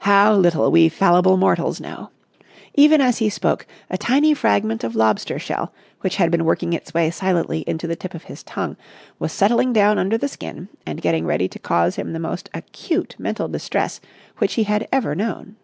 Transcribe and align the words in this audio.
How 0.00 0.34
little 0.34 0.72
we 0.72 0.88
fallible 0.88 1.36
mortals 1.36 1.80
know! 1.80 2.10
Even 2.74 3.00
as 3.00 3.18
he 3.18 3.30
spoke, 3.30 3.64
a 3.88 3.96
tiny 3.96 4.34
fragment 4.34 4.82
of 4.82 4.96
lobster 4.96 5.38
shell, 5.38 5.72
which 6.00 6.16
had 6.16 6.32
been 6.32 6.44
working 6.44 6.72
its 6.72 6.92
way 6.92 7.08
silently 7.12 7.60
into 7.68 7.86
the 7.86 7.94
tip 7.94 8.12
of 8.12 8.24
his 8.24 8.42
tongue, 8.42 8.76
was 9.20 9.30
settling 9.32 9.72
down 9.72 10.00
under 10.00 10.18
the 10.18 10.26
skin 10.26 10.68
and 10.84 11.00
getting 11.00 11.26
ready 11.26 11.46
to 11.46 11.60
cause 11.60 11.94
him 11.94 12.12
the 12.12 12.18
most 12.18 12.50
acute 12.52 13.14
mental 13.20 13.46
distress 13.46 14.00
which 14.38 14.54
he 14.54 14.64
had 14.64 14.88
ever 14.90 15.14
known. 15.14 15.54